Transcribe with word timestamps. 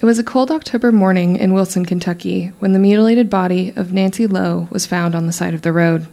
It 0.00 0.04
was 0.04 0.20
a 0.20 0.24
cold 0.24 0.52
October 0.52 0.92
morning 0.92 1.34
in 1.34 1.52
Wilson, 1.52 1.84
Kentucky, 1.84 2.52
when 2.60 2.72
the 2.72 2.78
mutilated 2.78 3.28
body 3.28 3.72
of 3.74 3.92
Nancy 3.92 4.28
Lowe 4.28 4.68
was 4.70 4.86
found 4.86 5.16
on 5.16 5.26
the 5.26 5.32
side 5.32 5.54
of 5.54 5.62
the 5.62 5.72
road. 5.72 6.06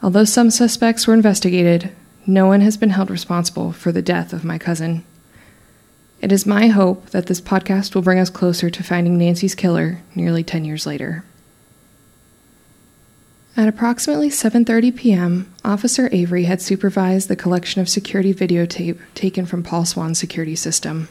Although 0.00 0.22
some 0.22 0.48
suspects 0.48 1.04
were 1.04 1.14
investigated, 1.14 1.90
no 2.24 2.46
one 2.46 2.60
has 2.60 2.76
been 2.76 2.90
held 2.90 3.10
responsible 3.10 3.72
for 3.72 3.90
the 3.90 4.00
death 4.00 4.32
of 4.32 4.44
my 4.44 4.58
cousin. 4.58 5.02
It 6.20 6.30
is 6.30 6.46
my 6.46 6.68
hope 6.68 7.10
that 7.10 7.26
this 7.26 7.40
podcast 7.40 7.96
will 7.96 8.02
bring 8.02 8.20
us 8.20 8.30
closer 8.30 8.70
to 8.70 8.82
finding 8.84 9.18
Nancy's 9.18 9.56
killer 9.56 9.98
nearly 10.14 10.44
10 10.44 10.64
years 10.64 10.86
later. 10.86 11.24
At 13.56 13.66
approximately 13.66 14.30
7:30 14.30 14.94
p.m., 14.94 15.52
Officer 15.64 16.08
Avery 16.12 16.44
had 16.44 16.62
supervised 16.62 17.26
the 17.26 17.34
collection 17.34 17.80
of 17.80 17.88
security 17.88 18.32
videotape 18.32 19.00
taken 19.16 19.46
from 19.46 19.64
Paul 19.64 19.84
Swan's 19.84 20.20
security 20.20 20.54
system. 20.54 21.08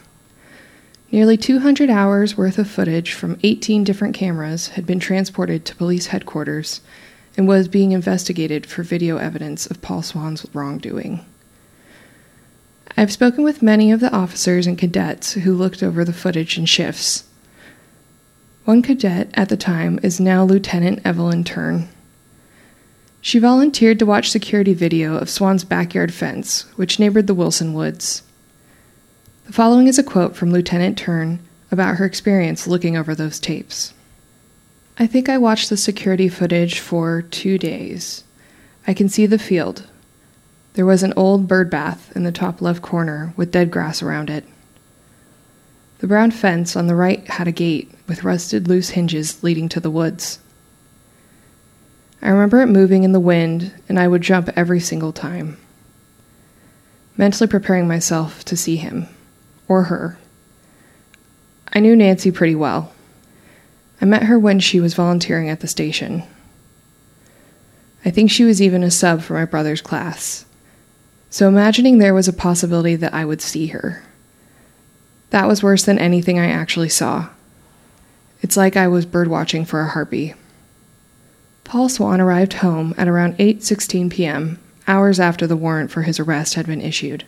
Nearly 1.14 1.36
200 1.36 1.90
hours 1.90 2.36
worth 2.36 2.58
of 2.58 2.68
footage 2.68 3.12
from 3.12 3.38
18 3.44 3.84
different 3.84 4.16
cameras 4.16 4.70
had 4.70 4.84
been 4.84 4.98
transported 4.98 5.64
to 5.64 5.76
police 5.76 6.06
headquarters 6.08 6.80
and 7.36 7.46
was 7.46 7.68
being 7.68 7.92
investigated 7.92 8.66
for 8.66 8.82
video 8.82 9.18
evidence 9.18 9.64
of 9.64 9.80
Paul 9.80 10.02
Swan's 10.02 10.44
wrongdoing. 10.52 11.24
I've 12.96 13.12
spoken 13.12 13.44
with 13.44 13.62
many 13.62 13.92
of 13.92 14.00
the 14.00 14.12
officers 14.12 14.66
and 14.66 14.76
cadets 14.76 15.34
who 15.34 15.54
looked 15.54 15.84
over 15.84 16.04
the 16.04 16.12
footage 16.12 16.58
in 16.58 16.66
shifts. 16.66 17.22
One 18.64 18.82
cadet 18.82 19.30
at 19.34 19.48
the 19.48 19.56
time 19.56 20.00
is 20.02 20.18
now 20.18 20.42
Lieutenant 20.42 20.98
Evelyn 21.04 21.44
Turn. 21.44 21.86
She 23.20 23.38
volunteered 23.38 24.00
to 24.00 24.06
watch 24.06 24.32
security 24.32 24.74
video 24.74 25.16
of 25.16 25.30
Swan's 25.30 25.62
backyard 25.62 26.12
fence, 26.12 26.62
which 26.74 26.98
neighbored 26.98 27.28
the 27.28 27.34
Wilson 27.34 27.72
Woods. 27.72 28.24
The 29.46 29.52
following 29.52 29.88
is 29.88 29.98
a 29.98 30.02
quote 30.02 30.34
from 30.34 30.52
Lieutenant 30.52 30.96
Turn 30.96 31.38
about 31.70 31.96
her 31.96 32.06
experience 32.06 32.66
looking 32.66 32.96
over 32.96 33.14
those 33.14 33.38
tapes. 33.38 33.92
I 34.98 35.06
think 35.06 35.28
I 35.28 35.36
watched 35.36 35.68
the 35.68 35.76
security 35.76 36.30
footage 36.30 36.78
for 36.78 37.20
two 37.20 37.58
days. 37.58 38.24
I 38.86 38.94
can 38.94 39.10
see 39.10 39.26
the 39.26 39.38
field. 39.38 39.86
There 40.72 40.86
was 40.86 41.02
an 41.02 41.12
old 41.14 41.46
bird 41.46 41.68
bath 41.68 42.10
in 42.16 42.24
the 42.24 42.32
top 42.32 42.62
left 42.62 42.80
corner 42.80 43.34
with 43.36 43.50
dead 43.52 43.70
grass 43.70 44.02
around 44.02 44.30
it. 44.30 44.46
The 45.98 46.06
brown 46.06 46.30
fence 46.30 46.74
on 46.74 46.86
the 46.86 46.96
right 46.96 47.28
had 47.28 47.46
a 47.46 47.52
gate 47.52 47.92
with 48.08 48.24
rusted 48.24 48.66
loose 48.66 48.90
hinges 48.90 49.42
leading 49.42 49.68
to 49.68 49.80
the 49.80 49.90
woods. 49.90 50.38
I 52.22 52.30
remember 52.30 52.62
it 52.62 52.68
moving 52.68 53.04
in 53.04 53.12
the 53.12 53.20
wind, 53.20 53.74
and 53.90 54.00
I 54.00 54.08
would 54.08 54.22
jump 54.22 54.48
every 54.56 54.80
single 54.80 55.12
time, 55.12 55.58
mentally 57.18 57.46
preparing 57.46 57.86
myself 57.86 58.42
to 58.46 58.56
see 58.56 58.76
him 58.76 59.06
or 59.68 59.84
her. 59.84 60.18
I 61.72 61.80
knew 61.80 61.96
Nancy 61.96 62.30
pretty 62.30 62.54
well. 62.54 62.92
I 64.00 64.04
met 64.04 64.24
her 64.24 64.38
when 64.38 64.60
she 64.60 64.80
was 64.80 64.94
volunteering 64.94 65.48
at 65.48 65.60
the 65.60 65.68
station. 65.68 66.24
I 68.04 68.10
think 68.10 68.30
she 68.30 68.44
was 68.44 68.60
even 68.60 68.82
a 68.82 68.90
sub 68.90 69.22
for 69.22 69.34
my 69.34 69.44
brother's 69.44 69.80
class. 69.80 70.44
So 71.30 71.48
imagining 71.48 71.98
there 71.98 72.14
was 72.14 72.28
a 72.28 72.32
possibility 72.32 72.96
that 72.96 73.14
I 73.14 73.24
would 73.24 73.40
see 73.40 73.68
her. 73.68 74.02
That 75.30 75.48
was 75.48 75.62
worse 75.62 75.84
than 75.84 75.98
anything 75.98 76.38
I 76.38 76.46
actually 76.46 76.90
saw. 76.90 77.30
It's 78.40 78.56
like 78.56 78.76
I 78.76 78.86
was 78.88 79.06
birdwatching 79.06 79.66
for 79.66 79.80
a 79.80 79.88
harpy. 79.88 80.34
Paul 81.64 81.88
Swan 81.88 82.20
arrived 82.20 82.52
home 82.52 82.94
at 82.98 83.08
around 83.08 83.38
8:16 83.38 84.10
p.m., 84.10 84.60
hours 84.86 85.18
after 85.18 85.46
the 85.46 85.56
warrant 85.56 85.90
for 85.90 86.02
his 86.02 86.20
arrest 86.20 86.54
had 86.54 86.66
been 86.66 86.82
issued. 86.82 87.24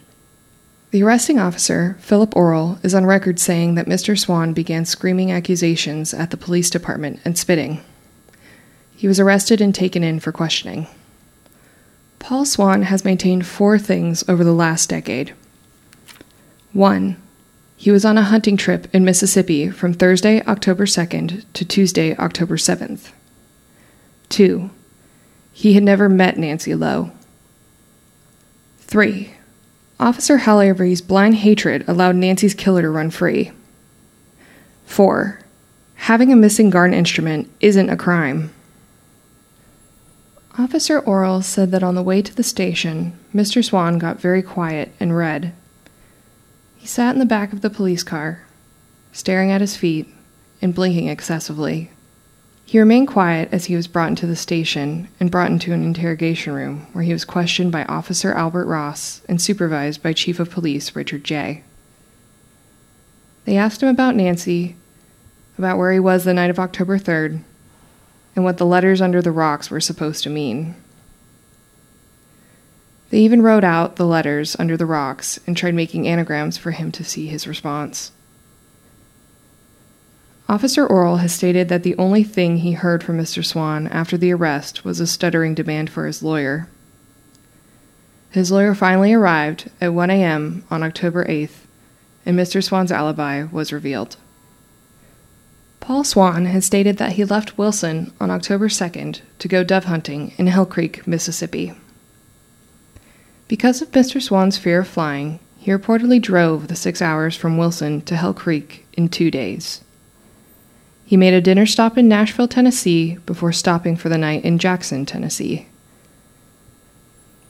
The 0.92 1.03
arresting 1.03 1.39
officer, 1.39 1.97
Philip 2.01 2.31
Orrell, 2.34 2.83
is 2.84 2.95
on 2.95 3.05
record 3.05 3.41
saying 3.41 3.75
that 3.75 3.87
Mr. 3.87 4.19
Swan 4.19 4.53
began 4.53 4.84
screaming 4.84 5.33
accusations 5.33 6.15
at 6.15 6.31
the 6.31 6.37
police 6.37 6.70
department 6.70 7.20
and 7.25 7.37
spitting. 7.37 7.83
He 8.95 9.09
was 9.09 9.19
arrested 9.19 9.61
and 9.61 9.75
taken 9.75 10.05
in 10.05 10.20
for 10.20 10.33
questioning. 10.33 10.87
Paul 12.19 12.44
Swan 12.44 12.83
has 12.83 13.05
maintained 13.05 13.47
four 13.47 13.78
things 13.78 14.27
over 14.28 14.44
the 14.44 14.53
last 14.53 14.88
decade. 14.88 15.34
1. 16.72 17.16
He 17.77 17.91
was 17.91 18.05
on 18.05 18.16
a 18.16 18.22
hunting 18.22 18.56
trip 18.56 18.87
in 18.94 19.05
Mississippi 19.05 19.71
from 19.71 19.93
Thursday, 19.93 20.41
October 20.43 20.87
2nd 20.87 21.44
to 21.53 21.65
Tuesday, 21.65 22.16
October 22.16 22.56
7th. 22.56 23.10
2. 24.28 24.71
He 25.53 25.75
had 25.75 25.83
never 25.83 26.09
met 26.09 26.39
Nancy 26.39 26.75
Lowe. 26.75 27.10
3. 28.81 29.34
Officer 29.99 30.39
Hal 30.39 30.75
blind 31.07 31.37
hatred 31.37 31.84
allowed 31.89 32.17
Nancy's 32.17 32.55
killer 32.55 32.83
to 32.83 32.91
run 32.91 33.11
free. 33.11 33.53
4. 34.84 35.41
Having 35.95 36.33
a 36.33 36.37
missing 36.37 36.69
garden 36.69 36.95
instrument 36.95 37.51
isn't 37.61 37.89
a 37.89 37.97
crime. 37.97 38.53
Officer 40.59 41.01
Orrell 41.01 41.43
said 41.43 41.71
that 41.71 41.83
on 41.83 41.95
the 41.95 42.03
way 42.03 42.21
to 42.23 42.34
the 42.34 42.43
station, 42.43 43.19
Mr. 43.34 43.65
Swan 43.65 43.99
got 43.99 44.21
very 44.21 44.43
quiet 44.43 44.93
and 45.01 45.17
red. 45.17 45.53
He 46.77 46.87
sat 46.87 47.15
in 47.15 47.19
the 47.19 47.27
back 47.27 47.53
of 47.53 47.63
the 47.63 47.71
police 47.71 48.03
car, 48.03 48.43
staring 49.13 49.51
at 49.51 49.61
his 49.61 49.77
feet 49.77 50.09
and 50.61 50.75
blinking 50.75 51.09
excessively. 51.09 51.91
He 52.69 52.81
remained 52.81 53.06
quiet 53.06 53.49
as 53.53 53.66
he 53.66 53.77
was 53.77 53.87
brought 53.87 54.09
into 54.09 54.27
the 54.27 54.34
station 54.34 55.06
and 55.21 55.31
brought 55.31 55.53
into 55.53 55.72
an 55.72 55.84
interrogation 55.84 56.53
room 56.53 56.88
where 56.93 57.04
he 57.04 57.12
was 57.12 57.25
questioned 57.25 57.71
by 57.71 57.84
Officer 57.84 58.32
Albert 58.32 58.66
Ross 58.66 59.22
and 59.28 59.41
supervised 59.41 60.03
by 60.03 60.12
Chief 60.12 60.41
of 60.41 60.50
Police 60.50 60.97
Richard 60.97 61.22
J. 61.22 61.62
They 63.44 63.56
asked 63.56 63.84
him 63.84 63.88
about 63.88 64.16
Nancy, 64.16 64.75
about 65.56 65.78
where 65.78 65.93
he 65.93 66.00
was 66.00 66.25
the 66.25 66.34
night 66.34 66.50
of 66.50 66.59
October 66.59 66.99
3rd, 66.99 67.41
and 68.34 68.44
what 68.44 68.59
the 68.59 68.66
letters 68.66 69.00
under 69.00 69.22
the 69.22 69.31
rocks 69.31 69.71
were 69.71 69.81
supposed 69.81 70.25
to 70.25 70.28
mean. 70.28 70.75
They 73.10 73.21
even 73.21 73.43
wrote 73.43 73.62
out 73.62 73.94
the 73.94 74.04
letters 74.04 74.56
under 74.59 74.77
the 74.77 74.87
rocks 74.87 75.38
and 75.47 75.56
tried 75.56 75.77
making 75.77 76.09
anagrams 76.09 76.59
for 76.59 76.72
him 76.72 76.91
to 76.91 77.04
see 77.04 77.28
his 77.28 77.47
response. 77.47 78.10
Officer 80.49 80.87
Orrell 80.87 81.21
has 81.21 81.34
stated 81.34 81.69
that 81.69 81.83
the 81.83 81.97
only 81.97 82.23
thing 82.23 82.59
he 82.59 82.73
heard 82.73 83.03
from 83.03 83.19
Mr. 83.19 83.45
Swan 83.45 83.89
after 83.89 84.17
the 84.17 84.33
arrest 84.33 84.84
was 84.84 85.01
a 85.01 85.07
stuttering 85.07 85.55
demand 85.55 85.91
for 85.91 86.07
his 86.07 86.23
lawyer. 86.23 86.69
His 88.31 88.53
lawyer 88.53 88.75
finally 88.75 89.12
arrived 89.12 89.71
at 89.81 89.93
1 89.93 90.11
a.m. 90.11 90.65
on 90.71 90.84
October 90.84 91.25
8th, 91.25 91.65
and 92.25 92.39
Mr. 92.39 92.62
Swan's 92.62 92.93
alibi 92.93 93.45
was 93.51 93.73
revealed. 93.73 94.17
Paul 95.81 96.05
Swan 96.05 96.47
has 96.47 96.65
stated 96.65 96.99
that 96.99 97.13
he 97.13 97.25
left 97.25 97.59
Wilson 97.59 98.13
on 98.21 98.31
October 98.31 98.69
2nd 98.69 99.23
to 99.39 99.49
go 99.49 99.65
dove 99.65 99.84
hunting 99.84 100.33
in 100.37 100.47
Hell 100.47 100.67
Creek, 100.67 101.07
Mississippi. 101.07 101.73
Because 103.49 103.83
of 103.83 103.91
Mr. 103.93 104.21
Swan's 104.23 104.59
fear 104.59 104.81
of 104.81 104.89
flying, 104.89 105.41
he 105.59 105.73
reportedly 105.73 106.21
drove 106.21 106.69
the 106.69 106.77
six 106.77 107.03
hours 107.03 107.34
from 107.37 107.59
Wilson 107.59 108.01
to 108.03 108.17
Hell 108.17 108.34
Creek 108.34 108.87
in 108.93 109.09
two 109.09 109.31
days. 109.31 109.81
He 111.06 111.17
made 111.17 111.34
a 111.34 111.41
dinner 111.41 111.67
stop 111.67 111.97
in 111.97 112.09
Nashville, 112.09 112.49
Tennessee, 112.49 113.19
before 113.27 113.53
stopping 113.53 113.94
for 113.97 114.09
the 114.09 114.19
night 114.19 114.44
in 114.44 114.59
Jackson, 114.59 115.06
Tennessee. 115.06 115.69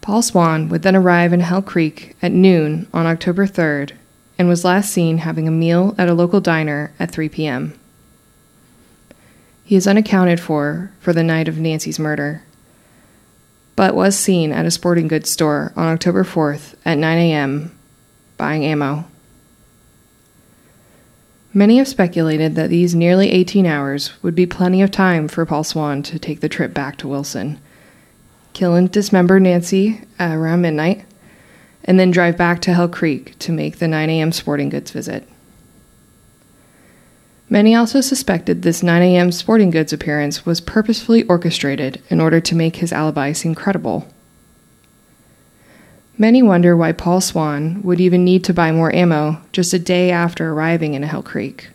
Paul 0.02 0.20
Swan 0.20 0.68
would 0.68 0.82
then 0.82 0.94
arrive 0.94 1.32
in 1.32 1.40
Hell 1.40 1.62
Creek 1.62 2.14
at 2.20 2.32
noon 2.32 2.86
on 2.92 3.06
October 3.06 3.46
3rd 3.46 3.92
and 4.38 4.46
was 4.46 4.64
last 4.64 4.92
seen 4.92 5.18
having 5.18 5.48
a 5.48 5.50
meal 5.50 5.94
at 5.96 6.08
a 6.08 6.14
local 6.14 6.40
diner 6.40 6.92
at 7.00 7.10
3 7.10 7.30
p.m. 7.30 7.72
He 9.64 9.74
is 9.74 9.88
unaccounted 9.88 10.38
for 10.38 10.92
for 11.00 11.14
the 11.14 11.24
night 11.24 11.48
of 11.48 11.58
Nancy's 11.58 11.98
murder, 11.98 12.42
but 13.74 13.96
was 13.96 14.16
seen 14.16 14.52
at 14.52 14.66
a 14.66 14.70
sporting 14.70 15.08
goods 15.08 15.30
store 15.30 15.72
on 15.74 15.92
October 15.92 16.24
4th 16.24 16.74
at 16.84 16.98
9 16.98 17.18
a.m. 17.18 17.76
buying 18.36 18.64
ammo. 18.64 19.06
Many 21.56 21.78
have 21.78 21.88
speculated 21.88 22.54
that 22.54 22.68
these 22.68 22.94
nearly 22.94 23.30
18 23.30 23.64
hours 23.64 24.22
would 24.22 24.34
be 24.34 24.44
plenty 24.44 24.82
of 24.82 24.90
time 24.90 25.26
for 25.26 25.46
Paul 25.46 25.64
Swan 25.64 26.02
to 26.02 26.18
take 26.18 26.40
the 26.40 26.50
trip 26.50 26.74
back 26.74 26.98
to 26.98 27.08
Wilson, 27.08 27.58
kill 28.52 28.74
and 28.74 28.92
dismember 28.92 29.40
Nancy 29.40 30.02
uh, 30.20 30.32
around 30.32 30.60
midnight, 30.60 31.06
and 31.82 31.98
then 31.98 32.10
drive 32.10 32.36
back 32.36 32.60
to 32.60 32.74
Hell 32.74 32.90
Creek 32.90 33.38
to 33.38 33.52
make 33.52 33.78
the 33.78 33.88
9 33.88 34.10
a.m. 34.10 34.32
sporting 34.32 34.68
goods 34.68 34.90
visit. 34.90 35.26
Many 37.48 37.74
also 37.74 38.02
suspected 38.02 38.60
this 38.60 38.82
9 38.82 39.00
a.m. 39.00 39.32
sporting 39.32 39.70
goods 39.70 39.94
appearance 39.94 40.44
was 40.44 40.60
purposefully 40.60 41.22
orchestrated 41.22 42.02
in 42.10 42.20
order 42.20 42.38
to 42.38 42.54
make 42.54 42.76
his 42.76 42.92
alibi 42.92 43.32
seem 43.32 43.54
credible. 43.54 44.06
Many 46.18 46.42
wonder 46.42 46.74
why 46.76 46.92
Paul 46.92 47.20
Swan 47.20 47.82
would 47.82 48.00
even 48.00 48.24
need 48.24 48.42
to 48.44 48.54
buy 48.54 48.72
more 48.72 48.94
ammo 48.94 49.40
just 49.52 49.74
a 49.74 49.78
day 49.78 50.10
after 50.10 50.50
arriving 50.50 50.94
in 50.94 51.02
Hell 51.02 51.22
Creek. 51.22 51.68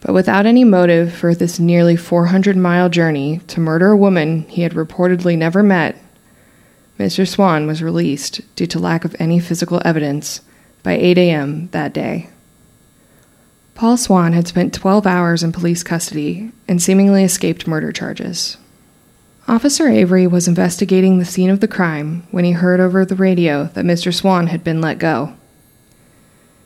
But 0.00 0.12
without 0.14 0.46
any 0.46 0.64
motive 0.64 1.12
for 1.12 1.34
this 1.34 1.60
nearly 1.60 1.96
400 1.96 2.56
mile 2.56 2.88
journey 2.88 3.40
to 3.46 3.60
murder 3.60 3.92
a 3.92 3.96
woman 3.96 4.42
he 4.48 4.62
had 4.62 4.72
reportedly 4.72 5.38
never 5.38 5.62
met, 5.62 5.96
Mr. 6.98 7.26
Swan 7.26 7.66
was 7.66 7.82
released 7.82 8.40
due 8.56 8.66
to 8.66 8.78
lack 8.78 9.04
of 9.04 9.14
any 9.18 9.38
physical 9.38 9.80
evidence 9.84 10.40
by 10.82 10.92
8 10.92 11.18
a.m. 11.18 11.68
that 11.68 11.92
day. 11.92 12.30
Paul 13.74 13.96
Swan 13.96 14.32
had 14.32 14.48
spent 14.48 14.72
12 14.72 15.06
hours 15.06 15.42
in 15.42 15.52
police 15.52 15.82
custody 15.82 16.50
and 16.66 16.82
seemingly 16.82 17.22
escaped 17.22 17.66
murder 17.66 17.92
charges. 17.92 18.56
Officer 19.48 19.86
Avery 19.86 20.26
was 20.26 20.48
investigating 20.48 21.18
the 21.18 21.24
scene 21.24 21.50
of 21.50 21.60
the 21.60 21.68
crime 21.68 22.26
when 22.32 22.44
he 22.44 22.50
heard 22.50 22.80
over 22.80 23.04
the 23.04 23.14
radio 23.14 23.64
that 23.74 23.84
Mr. 23.84 24.12
Swan 24.12 24.48
had 24.48 24.64
been 24.64 24.80
let 24.80 24.98
go. 24.98 25.36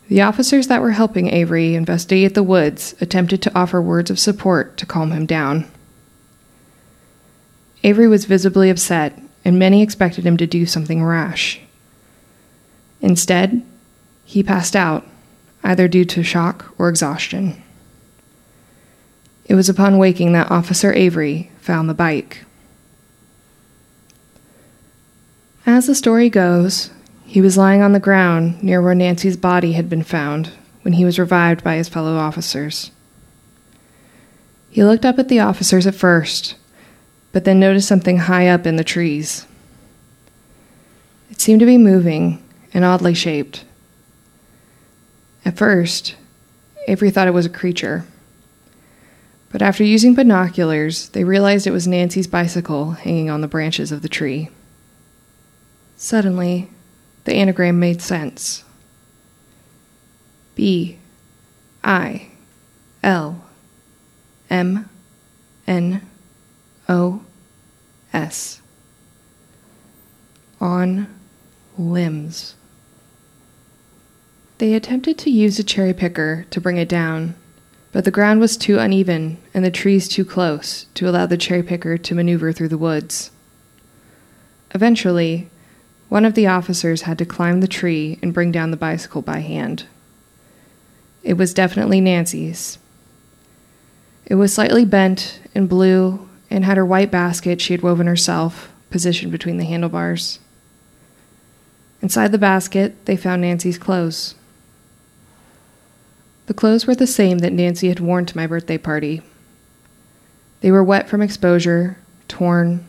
The 0.09 0.23
officers 0.23 0.69
that 0.69 0.81
were 0.81 0.93
helping 0.93 1.29
Avery 1.29 1.75
investigate 1.75 2.32
the 2.32 2.43
woods 2.43 2.94
attempted 2.99 3.43
to 3.43 3.55
offer 3.55 3.82
words 3.82 4.11
of 4.11 4.19
support 4.19 4.79
to 4.79 4.87
calm 4.87 5.12
him 5.12 5.27
down. 5.27 5.71
Avery 7.85 8.09
was 8.09 8.25
visibly 8.25 8.71
upset, 8.71 9.19
and 9.44 9.59
many 9.59 9.83
expected 9.83 10.25
him 10.25 10.38
to 10.38 10.47
do 10.47 10.65
something 10.65 11.05
rash. 11.05 11.61
Instead, 13.03 13.62
he 14.25 14.43
passed 14.43 14.75
out, 14.75 15.06
either 15.62 15.87
due 15.87 16.06
to 16.06 16.23
shock 16.23 16.75
or 16.79 16.88
exhaustion. 16.88 17.62
It 19.44 19.55
was 19.55 19.69
upon 19.69 19.99
waking 19.99 20.33
that 20.33 20.50
Officer 20.50 20.94
Avery 20.94 21.50
found 21.61 21.88
the 21.88 21.94
bike. 21.94 22.44
As 25.67 25.87
the 25.87 25.95
story 25.95 26.31
goes, 26.31 26.91
he 27.25 27.41
was 27.41 27.57
lying 27.57 27.83
on 27.83 27.93
the 27.93 28.01
ground 28.01 28.62
near 28.62 28.81
where 28.81 28.95
Nancy's 28.95 29.37
body 29.37 29.73
had 29.73 29.89
been 29.89 30.03
found 30.03 30.53
when 30.83 30.95
he 30.95 31.05
was 31.05 31.19
revived 31.19 31.62
by 31.62 31.77
his 31.77 31.89
fellow 31.89 32.17
officers. 32.17 32.91
He 34.71 34.83
looked 34.83 35.05
up 35.05 35.19
at 35.19 35.29
the 35.29 35.41
officers 35.41 35.87
at 35.87 35.95
first, 35.95 36.57
but 37.33 37.45
then 37.45 37.61
noticed 37.61 37.89
something 37.89 38.19
high 38.19 38.49
up 38.49 38.67
in 38.67 38.77
the 38.77 38.85
trees. 38.85 39.47
It 41.31 41.41
seemed 41.41 41.61
to 41.61 41.67
be 41.67 41.79
moving 41.79 42.43
and 42.73 42.85
oddly 42.85 43.15
shaped. 43.15 43.65
At 45.45 45.57
first, 45.57 46.17
Avery 46.89 47.11
thought 47.11 47.29
it 47.29 47.35
was 47.35 47.47
a 47.47 47.51
creature. 47.51 48.05
But 49.51 49.62
after 49.62 49.85
using 49.85 50.15
binoculars, 50.15 51.09
they 51.11 51.25
realized 51.25 51.67
it 51.67 51.73
was 51.73 51.87
Nancy's 51.87 52.27
bicycle 52.27 52.93
hanging 52.93 53.29
on 53.29 53.41
the 53.41 53.49
branches 53.49 53.93
of 53.93 54.03
the 54.03 54.09
tree. 54.09 54.49
Suddenly, 56.02 56.70
the 57.25 57.35
anagram 57.35 57.79
made 57.79 58.00
sense. 58.00 58.64
B 60.55 60.97
I 61.85 62.29
L 63.02 63.44
M 64.49 64.88
N 65.67 66.00
O 66.88 67.20
S. 68.14 68.62
On 70.58 71.06
limbs. 71.76 72.55
They 74.56 74.73
attempted 74.73 75.19
to 75.19 75.31
use 75.31 75.58
a 75.58 75.62
cherry 75.62 75.93
picker 75.93 76.47
to 76.49 76.62
bring 76.62 76.79
it 76.79 76.88
down, 76.88 77.35
but 77.93 78.06
the 78.06 78.11
ground 78.11 78.41
was 78.41 78.56
too 78.56 78.79
uneven 78.79 79.37
and 79.52 79.62
the 79.62 79.70
trees 79.70 80.08
too 80.08 80.25
close 80.25 80.87
to 80.94 81.06
allow 81.06 81.26
the 81.26 81.37
cherry 81.37 81.62
picker 81.62 81.99
to 81.99 82.14
maneuver 82.14 82.52
through 82.55 82.69
the 82.69 82.79
woods. 82.79 83.31
Eventually, 84.75 85.50
one 86.11 86.25
of 86.25 86.35
the 86.35 86.47
officers 86.49 87.03
had 87.03 87.17
to 87.17 87.25
climb 87.25 87.61
the 87.61 87.69
tree 87.69 88.19
and 88.21 88.35
bring 88.35 88.51
down 88.51 88.73
the 88.73 88.77
bicycle 88.77 89.23
by 89.23 89.39
hand. 89.39 89.87
It 91.23 91.35
was 91.35 91.55
definitely 91.55 92.01
Nancy's. 92.01 92.79
It 94.27 94.35
was 94.35 94.53
slightly 94.53 94.85
bent 94.85 95.41
and 95.55 95.69
blue 95.69 96.29
and 96.51 96.65
had 96.65 96.77
her 96.77 96.85
white 96.85 97.12
basket 97.12 97.61
she 97.61 97.73
had 97.73 97.83
woven 97.83 98.09
herself 98.09 98.73
positioned 98.91 99.31
between 99.31 99.57
the 99.57 99.65
handlebars. 99.65 100.41
Inside 102.03 102.33
the 102.33 102.39
basket, 102.39 103.07
they 103.07 103.17
found 103.17 103.43
Nancy's 103.43 103.79
clothes. 103.79 104.35
The 106.47 106.55
clothes 106.55 106.89
were 106.89 106.97
the 106.97 107.07
same 107.07 107.39
that 107.39 107.53
Nancy 107.53 107.89
had 107.89 108.01
worn 108.01 108.27
to 108.27 108.37
my 108.37 108.49
birthday 108.49 108.79
party. 108.79 109.23
They 110.61 110.73
were 110.73 110.83
wet 110.83 111.09
from 111.09 111.23
exposure, 111.23 111.99
torn, 112.27 112.85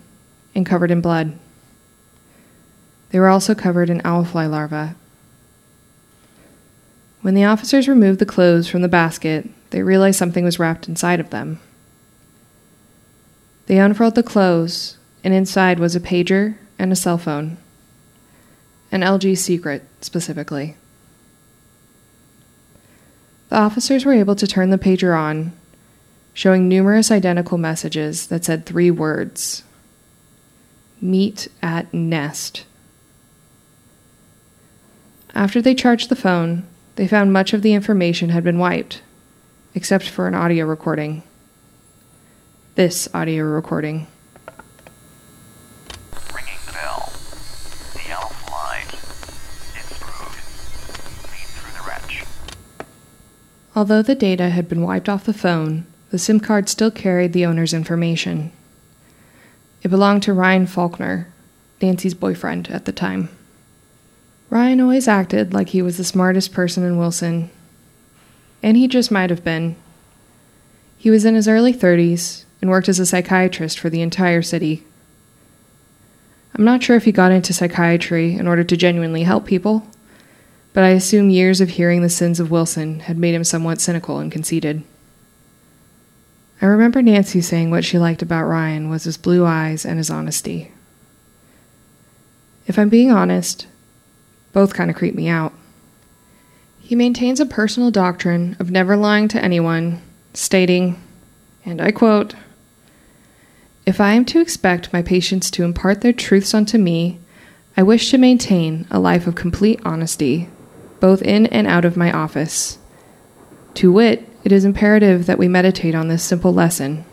and 0.56 0.66
covered 0.66 0.90
in 0.90 1.02
blood. 1.02 1.38
They 3.12 3.20
were 3.20 3.30
also 3.30 3.54
covered 3.54 3.90
in 3.90 4.02
owlfly 4.02 4.50
larvae. 4.50 4.96
When 7.22 7.36
the 7.36 7.44
officers 7.44 7.88
removed 7.88 8.20
the 8.20 8.26
clothes 8.26 8.68
from 8.68 8.82
the 8.82 8.88
basket, 8.88 9.48
they 9.70 9.84
realized 9.84 10.18
something 10.18 10.44
was 10.44 10.60
wrapped 10.60 10.88
inside 10.88 11.20
of 11.20 11.30
them. 11.30 11.60
They 13.68 13.78
unfurled 13.78 14.16
the 14.16 14.24
clothes, 14.24 14.98
and 15.24 15.34
inside 15.34 15.80
was 15.80 15.96
a 15.96 16.00
pager 16.00 16.56
and 16.80 16.92
a 16.92 16.96
cell 16.96 17.18
phone. 17.18 17.58
An 18.92 19.02
LG 19.02 19.38
secret, 19.38 19.84
specifically. 20.02 20.76
The 23.50 23.58
officers 23.58 24.04
were 24.06 24.14
able 24.14 24.36
to 24.36 24.48
turn 24.48 24.70
the 24.70 24.78
pager 24.78 25.18
on, 25.18 25.52
showing 26.34 26.68
numerous 26.68 27.12
identical 27.12 27.58
messages 27.58 28.28
that 28.28 28.46
said 28.46 28.66
three 28.66 28.90
words 28.90 29.64
Meet 31.00 31.50
at 31.62 31.94
Nest. 31.94 32.66
After 35.34 35.62
they 35.62 35.74
charged 35.74 36.10
the 36.10 36.16
phone, 36.16 36.66
they 36.96 37.08
found 37.08 37.32
much 37.32 37.54
of 37.54 37.62
the 37.62 37.74
information 37.74 38.30
had 38.30 38.44
been 38.44 38.60
wiped, 38.60 39.02
except 39.74 40.10
for 40.10 40.28
an 40.28 40.36
audio 40.36 40.66
recording. 40.66 41.24
This 42.76 43.08
audio 43.14 43.46
recording. 43.46 44.08
Ringing 46.36 46.60
the 46.66 46.74
bell. 46.74 47.14
The 47.94 48.10
elf 48.10 48.52
lied. 48.52 48.88
It's 49.80 50.00
proved. 50.00 50.36
Lead 51.32 51.48
through 51.48 51.82
the 51.82 51.88
wretch. 51.88 52.26
Although 53.74 54.02
the 54.02 54.16
data 54.16 54.50
had 54.50 54.68
been 54.68 54.82
wiped 54.82 55.08
off 55.08 55.24
the 55.24 55.34
phone, 55.34 55.86
the 56.10 56.20
SIM 56.20 56.42
card 56.42 56.68
still 56.68 56.92
carried 56.92 57.32
the 57.32 57.46
owner's 57.46 57.74
information. 57.74 58.52
It 59.82 59.88
belonged 59.88 60.24
to 60.24 60.34
Ryan 60.34 60.68
Faulkner, 60.68 61.32
Nancy's 61.82 62.14
boyfriend 62.14 62.70
at 62.70 62.84
the 62.84 62.92
time. 62.92 63.30
Ryan 64.52 64.82
always 64.82 65.08
acted 65.08 65.54
like 65.54 65.70
he 65.70 65.82
was 65.82 65.96
the 65.96 66.04
smartest 66.04 66.52
person 66.52 66.84
in 66.84 66.98
Wilson, 66.98 67.50
and 68.62 68.76
he 68.76 68.86
just 68.86 69.10
might 69.10 69.30
have 69.30 69.46
been. 69.46 69.78
He 70.98 71.10
was 71.10 71.24
in 71.24 71.36
his 71.36 71.48
early 71.48 71.74
30s 71.74 72.44
and 72.62 72.70
worked 72.70 72.90
as 72.90 73.00
a 73.00 73.06
psychiatrist 73.06 73.80
for 73.80 73.90
the 73.90 74.02
entire 74.02 74.42
city. 74.42 74.84
I'm 76.54 76.66
not 76.66 76.84
sure 76.84 76.98
if 76.98 77.06
he 77.06 77.14
got 77.14 77.32
into 77.32 77.54
psychiatry 77.54 78.34
in 78.34 78.46
order 78.46 78.66
to 78.66 78.76
genuinely 78.76 79.24
help 79.24 79.46
people, 79.46 79.88
but 80.74 80.84
I 80.84 80.90
assume 80.90 81.30
years 81.30 81.62
of 81.62 81.70
hearing 81.70 82.02
the 82.02 82.10
sins 82.10 82.42
of 82.42 82.52
Wilson 82.52 83.00
had 83.00 83.18
made 83.18 83.34
him 83.34 83.46
somewhat 83.46 83.80
cynical 83.80 84.20
and 84.20 84.30
conceited. 84.30 84.84
I 86.62 86.66
remember 86.66 87.02
Nancy 87.02 87.40
saying 87.40 87.72
what 87.72 87.86
she 87.86 87.98
liked 87.98 88.22
about 88.22 88.44
Ryan 88.44 88.90
was 88.90 89.06
his 89.06 89.16
blue 89.16 89.46
eyes 89.46 89.86
and 89.86 89.98
his 89.98 90.10
honesty. 90.10 90.74
If 92.68 92.78
I'm 92.78 92.90
being 92.90 93.12
honest, 93.12 93.66
both 94.54 94.74
kind 94.74 94.90
of 94.90 94.96
creep 94.96 95.16
me 95.16 95.28
out. 95.28 95.54
He 96.80 96.96
maintains 96.96 97.40
a 97.40 97.46
personal 97.46 97.92
doctrine 97.92 98.58
of 98.60 98.72
never 98.72 98.98
lying 98.98 99.28
to 99.30 99.44
anyone, 99.44 100.02
stating, 100.34 101.02
and 101.66 101.82
I 101.82 101.92
quote, 101.92 102.36
If 103.86 104.02
I 104.02 104.14
am 104.14 104.26
to 104.26 104.42
expect 104.42 104.92
my 104.92 105.02
patients 105.02 105.50
to 105.52 105.64
impart 105.64 106.02
their 106.02 106.14
truths 106.14 106.54
unto 106.54 106.78
me, 106.78 107.20
I 107.78 107.84
wish 107.84 108.12
to 108.12 108.18
maintain 108.18 108.88
a 108.92 109.00
life 109.00 109.28
of 109.28 109.36
complete 109.36 109.80
honesty, 109.86 110.50
both 111.00 111.22
in 111.22 111.46
and 111.48 111.68
out 111.68 111.86
of 111.86 111.96
my 111.96 112.12
office. 112.12 112.78
To 113.76 113.92
wit, 113.92 114.28
it 114.44 114.52
is 114.52 114.66
imperative 114.66 115.28
that 115.28 115.38
we 115.38 115.48
meditate 115.48 115.96
on 115.96 116.08
this 116.08 116.24
simple 116.24 116.54
lesson. 116.54 117.06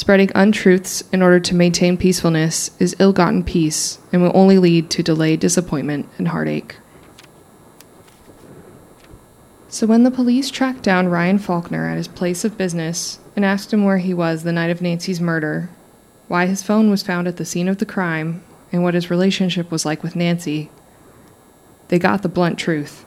Spreading 0.00 0.30
untruths 0.34 1.04
in 1.12 1.20
order 1.20 1.38
to 1.40 1.54
maintain 1.54 1.98
peacefulness 1.98 2.70
is 2.78 2.96
ill 2.98 3.12
gotten 3.12 3.44
peace 3.44 3.98
and 4.10 4.22
will 4.22 4.32
only 4.32 4.56
lead 4.56 4.88
to 4.88 5.02
delayed 5.02 5.40
disappointment 5.40 6.08
and 6.16 6.28
heartache. 6.28 6.76
So, 9.68 9.86
when 9.86 10.04
the 10.04 10.10
police 10.10 10.50
tracked 10.50 10.82
down 10.82 11.08
Ryan 11.08 11.38
Faulkner 11.38 11.86
at 11.86 11.98
his 11.98 12.08
place 12.08 12.46
of 12.46 12.56
business 12.56 13.18
and 13.36 13.44
asked 13.44 13.74
him 13.74 13.84
where 13.84 13.98
he 13.98 14.14
was 14.14 14.42
the 14.42 14.52
night 14.52 14.70
of 14.70 14.80
Nancy's 14.80 15.20
murder, 15.20 15.68
why 16.28 16.46
his 16.46 16.62
phone 16.62 16.88
was 16.88 17.02
found 17.02 17.28
at 17.28 17.36
the 17.36 17.44
scene 17.44 17.68
of 17.68 17.76
the 17.76 17.84
crime, 17.84 18.42
and 18.72 18.82
what 18.82 18.94
his 18.94 19.10
relationship 19.10 19.70
was 19.70 19.84
like 19.84 20.02
with 20.02 20.16
Nancy, 20.16 20.70
they 21.88 21.98
got 21.98 22.22
the 22.22 22.28
blunt 22.30 22.58
truth. 22.58 23.04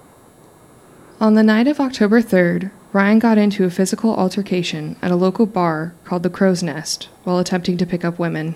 On 1.24 1.36
the 1.36 1.42
night 1.42 1.70
of 1.70 1.80
October 1.80 2.22
3rd, 2.22 2.70
Ryan 2.92 3.18
got 3.18 3.38
into 3.38 3.64
a 3.64 3.70
physical 3.70 4.14
altercation 4.14 4.98
at 5.02 5.10
a 5.10 5.16
local 5.16 5.46
bar 5.46 5.94
called 6.04 6.22
the 6.22 6.30
Crow's 6.30 6.62
Nest 6.62 7.08
while 7.24 7.40
attempting 7.40 7.78
to 7.78 7.86
pick 7.86 8.04
up 8.04 8.20
women. 8.20 8.56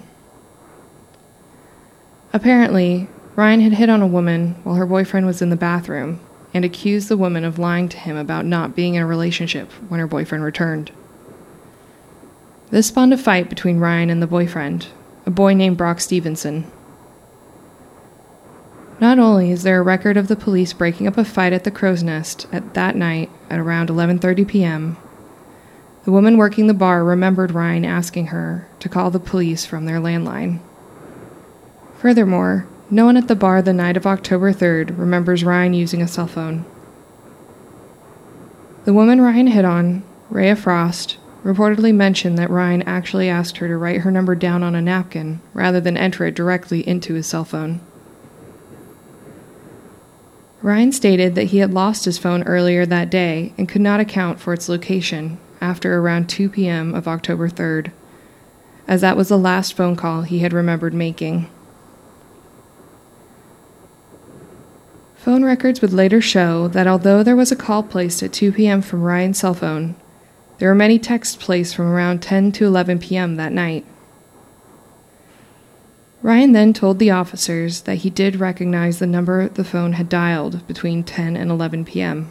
Apparently, 2.33 3.07
Ryan 3.38 3.62
had 3.62 3.75
hit 3.75 3.89
on 3.89 4.01
a 4.01 4.05
woman 4.05 4.55
while 4.65 4.75
her 4.75 4.86
boyfriend 4.86 5.25
was 5.25 5.41
in 5.41 5.50
the 5.50 5.55
bathroom 5.55 6.19
and 6.53 6.65
accused 6.65 7.07
the 7.07 7.15
woman 7.15 7.45
of 7.45 7.57
lying 7.57 7.88
to 7.88 7.97
him 7.97 8.17
about 8.17 8.43
not 8.43 8.75
being 8.75 8.95
in 8.95 9.01
a 9.01 9.07
relationship 9.07 9.71
when 9.88 10.01
her 10.01 10.05
boyfriend 10.05 10.43
returned. 10.43 10.91
This 12.69 12.88
spawned 12.88 13.13
a 13.13 13.17
fight 13.17 13.47
between 13.47 13.79
Ryan 13.79 14.09
and 14.09 14.21
the 14.21 14.27
boyfriend, 14.27 14.88
a 15.25 15.29
boy 15.29 15.53
named 15.53 15.77
Brock 15.77 16.01
Stevenson. 16.01 16.69
Not 19.00 19.20
only 19.20 19.51
is 19.51 19.63
there 19.63 19.80
a 19.80 19.84
record 19.84 20.18
of 20.18 20.27
the 20.27 20.36
police 20.36 20.74
breaking 20.74 21.08
up 21.08 21.18
a 21.18 21.25
fight 21.25 21.54
at 21.54 21.63
the 21.63 21.72
Crow's 21.72 22.01
Nest 22.01 22.48
at 22.51 22.74
that 22.74 22.96
night 22.96 23.30
at 23.50 23.60
around 23.60 23.89
11:30 23.89 24.48
p.m., 24.48 24.98
the 26.04 26.12
woman 26.12 26.38
working 26.38 26.68
the 26.68 26.74
bar 26.74 27.04
remembered 27.04 27.51
Ryan 27.51 27.84
asking 27.86 28.27
her 28.27 28.68
to 28.80 28.89
call 28.89 29.12
the 29.12 29.20
police 29.20 29.66
from 29.66 29.86
their 29.86 30.00
landline. 30.00 30.60
Furthermore, 31.98 32.66
no 32.89 33.06
one 33.06 33.18
at 33.18 33.27
the 33.27 33.36
bar 33.36 33.62
the 33.62 33.74
night 33.74 33.98
of 33.98 34.08
October 34.08 34.54
3rd 34.54 34.98
remembers 34.98 35.44
Ryan 35.44 35.74
using 35.74 36.01
a 36.01 36.08
cell 36.08 36.27
phone. 36.27 36.63
The 38.86 38.94
woman 38.94 39.20
Ryan 39.20 39.48
hit 39.48 39.66
on, 39.66 40.04
Rhea 40.30 40.56
Frost, 40.56 41.18
reportedly 41.44 41.94
mentioned 41.94 42.38
that 42.38 42.50
Ryan 42.50 42.84
actually 42.84 43.27
asked 43.27 43.58
her 43.58 43.68
to 43.68 43.77
write 43.77 44.01
her 44.01 44.12
number 44.12 44.34
down 44.34 44.63
on 44.63 44.75
a 44.75 44.82
napkin 44.82 45.42
rather 45.54 45.82
than 45.82 45.98
enter 45.98 46.25
it 46.25 46.36
directly 46.36 46.88
into 46.88 47.16
his 47.16 47.27
cell 47.27 47.44
phone. 47.44 47.82
Ryan 50.67 50.91
stated 50.91 51.36
that 51.36 51.45
he 51.45 51.59
had 51.59 51.74
lost 51.74 52.03
his 52.03 52.17
phone 52.17 52.43
earlier 52.43 52.86
that 52.86 53.09
day 53.09 53.53
and 53.57 53.69
could 53.69 53.79
not 53.79 54.01
account 54.01 54.38
for 54.38 54.51
its 54.51 54.67
location 54.67 55.38
after 55.62 55.97
around 55.97 56.27
2 56.27 56.50
p.m. 56.50 56.93
of 56.93 57.07
October 57.07 57.47
3rd, 57.47 57.93
as 58.86 59.00
that 59.00 59.15
was 59.15 59.29
the 59.29 59.38
last 59.38 59.75
phone 59.75 59.95
call 59.95 60.24
he 60.24 60.39
had 60.39 60.51
remembered 60.51 60.93
making. 60.93 61.50
Phone 65.15 65.45
records 65.45 65.81
would 65.81 65.93
later 65.93 66.19
show 66.19 66.67
that 66.67 66.86
although 66.86 67.24
there 67.24 67.38
was 67.38 67.53
a 67.53 67.55
call 67.55 67.81
placed 67.81 68.21
at 68.21 68.33
2 68.33 68.51
p.m. 68.51 68.81
from 68.81 69.03
Ryan's 69.03 69.39
cell 69.39 69.53
phone, 69.53 69.95
there 70.57 70.67
were 70.67 70.75
many 70.75 71.00
texts 71.00 71.38
placed 71.38 71.77
from 71.77 71.86
around 71.86 72.21
10 72.21 72.51
to 72.51 72.65
11 72.65 73.00
p.m. 73.00 73.38
that 73.38 73.53
night. 73.53 73.86
Ryan 76.27 76.51
then 76.51 76.74
told 76.74 77.00
the 77.00 77.10
officers 77.10 77.84
that 77.84 78.00
he 78.00 78.10
did 78.10 78.36
recognize 78.36 79.00
the 79.00 79.07
number 79.07 79.48
the 79.48 79.63
phone 79.63 79.93
had 79.93 80.10
dialed 80.10 80.67
between 80.67 81.05
10 81.05 81.38
and 81.38 81.50
11 81.50 81.86
p.m. 81.86 82.29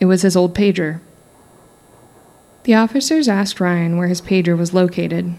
It 0.00 0.06
was 0.06 0.22
his 0.22 0.34
old 0.34 0.52
pager. 0.52 0.98
The 2.64 2.74
officers 2.74 3.28
asked 3.28 3.60
Ryan 3.60 3.96
where 3.96 4.08
his 4.08 4.20
pager 4.20 4.58
was 4.58 4.74
located. 4.74 5.36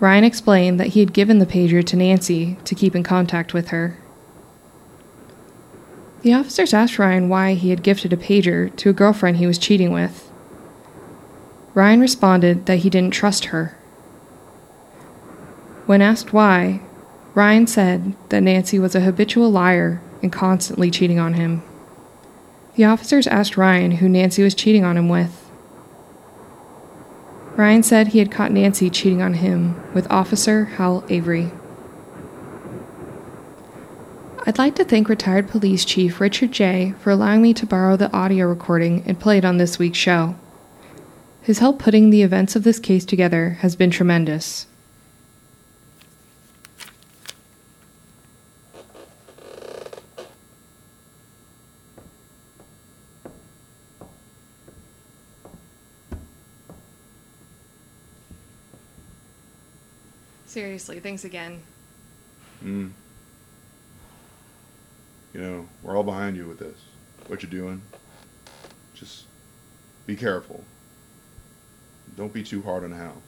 Ryan 0.00 0.24
explained 0.24 0.80
that 0.80 0.88
he 0.88 1.00
had 1.00 1.12
given 1.12 1.38
the 1.38 1.46
pager 1.46 1.84
to 1.84 1.96
Nancy 1.96 2.58
to 2.64 2.74
keep 2.74 2.96
in 2.96 3.04
contact 3.04 3.54
with 3.54 3.68
her. 3.68 3.98
The 6.22 6.32
officers 6.32 6.74
asked 6.74 6.98
Ryan 6.98 7.28
why 7.28 7.54
he 7.54 7.70
had 7.70 7.84
gifted 7.84 8.12
a 8.12 8.16
pager 8.16 8.74
to 8.78 8.90
a 8.90 8.92
girlfriend 8.92 9.36
he 9.36 9.46
was 9.46 9.58
cheating 9.58 9.92
with. 9.92 10.28
Ryan 11.72 12.00
responded 12.00 12.66
that 12.66 12.78
he 12.78 12.90
didn't 12.90 13.14
trust 13.14 13.44
her. 13.44 13.76
When 15.90 16.02
asked 16.02 16.32
why, 16.32 16.82
Ryan 17.34 17.66
said 17.66 18.14
that 18.28 18.44
Nancy 18.44 18.78
was 18.78 18.94
a 18.94 19.00
habitual 19.00 19.50
liar 19.50 20.00
and 20.22 20.30
constantly 20.30 20.88
cheating 20.88 21.18
on 21.18 21.34
him. 21.34 21.64
The 22.76 22.84
officers 22.84 23.26
asked 23.26 23.56
Ryan 23.56 23.90
who 23.90 24.08
Nancy 24.08 24.44
was 24.44 24.54
cheating 24.54 24.84
on 24.84 24.96
him 24.96 25.08
with. 25.08 25.50
Ryan 27.56 27.82
said 27.82 28.06
he 28.06 28.20
had 28.20 28.30
caught 28.30 28.52
Nancy 28.52 28.88
cheating 28.88 29.20
on 29.20 29.34
him 29.34 29.82
with 29.92 30.08
Officer 30.12 30.66
Hal 30.66 31.04
Avery. 31.08 31.50
I'd 34.46 34.58
like 34.58 34.76
to 34.76 34.84
thank 34.84 35.08
retired 35.08 35.48
police 35.48 35.84
chief 35.84 36.20
Richard 36.20 36.52
J. 36.52 36.94
for 37.00 37.10
allowing 37.10 37.42
me 37.42 37.52
to 37.54 37.66
borrow 37.66 37.96
the 37.96 38.12
audio 38.12 38.46
recording 38.46 39.02
and 39.06 39.18
play 39.18 39.38
it 39.38 39.44
on 39.44 39.56
this 39.56 39.80
week's 39.80 39.98
show. 39.98 40.36
His 41.42 41.58
help 41.58 41.80
putting 41.80 42.10
the 42.10 42.22
events 42.22 42.54
of 42.54 42.62
this 42.62 42.78
case 42.78 43.04
together 43.04 43.58
has 43.62 43.74
been 43.74 43.90
tremendous. 43.90 44.68
Seriously, 60.60 61.00
thanks 61.00 61.24
again. 61.24 61.62
Mm. 62.62 62.90
You 65.32 65.40
know, 65.40 65.68
we're 65.82 65.96
all 65.96 66.02
behind 66.02 66.36
you 66.36 66.46
with 66.46 66.58
this. 66.58 66.76
What 67.28 67.42
you're 67.42 67.50
doing. 67.50 67.80
Just 68.92 69.24
be 70.04 70.16
careful. 70.16 70.62
Don't 72.14 72.34
be 72.34 72.42
too 72.42 72.60
hard 72.60 72.84
on 72.84 72.92
Hal. 72.92 73.22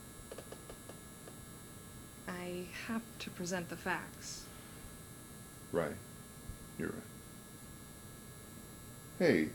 I 2.28 2.64
have 2.88 3.00
to 3.20 3.30
present 3.30 3.70
the 3.70 3.76
facts. 3.76 4.44
Right. 5.72 5.96
You're 6.78 6.90
right. 6.90 6.98
Hey, 9.18 9.48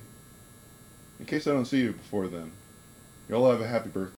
in 1.19 1.27
case 1.27 1.45
I 1.45 1.51
don't 1.51 1.65
see 1.65 1.81
you 1.81 1.91
before 1.91 2.27
then, 2.27 2.53
y'all 3.29 3.51
have 3.51 3.61
a 3.61 3.67
happy 3.67 3.89
birthday. 3.89 4.15